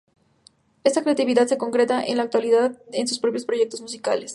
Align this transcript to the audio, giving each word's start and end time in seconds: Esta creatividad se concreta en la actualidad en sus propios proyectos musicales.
Esta 0.83 1.03
creatividad 1.03 1.45
se 1.45 1.59
concreta 1.59 2.03
en 2.03 2.17
la 2.17 2.23
actualidad 2.23 2.81
en 2.91 3.07
sus 3.07 3.19
propios 3.19 3.45
proyectos 3.45 3.81
musicales. 3.81 4.29